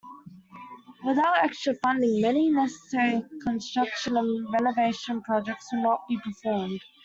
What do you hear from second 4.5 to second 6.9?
renovation projects would not be performed.